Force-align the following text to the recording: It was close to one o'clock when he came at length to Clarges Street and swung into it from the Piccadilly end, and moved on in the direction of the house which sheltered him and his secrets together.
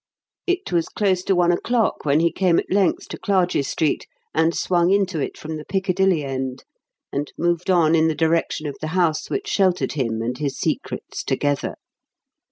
It 0.47 0.71
was 0.71 0.89
close 0.89 1.21
to 1.25 1.35
one 1.35 1.51
o'clock 1.51 2.05
when 2.05 2.21
he 2.21 2.31
came 2.31 2.57
at 2.57 2.71
length 2.71 3.07
to 3.09 3.19
Clarges 3.19 3.67
Street 3.67 4.07
and 4.33 4.55
swung 4.55 4.89
into 4.89 5.19
it 5.19 5.37
from 5.37 5.57
the 5.57 5.63
Piccadilly 5.65 6.23
end, 6.23 6.63
and 7.13 7.31
moved 7.37 7.69
on 7.69 7.93
in 7.93 8.07
the 8.07 8.15
direction 8.15 8.65
of 8.65 8.75
the 8.81 8.87
house 8.97 9.29
which 9.29 9.47
sheltered 9.47 9.91
him 9.91 10.23
and 10.23 10.39
his 10.39 10.57
secrets 10.57 11.23
together. 11.23 11.75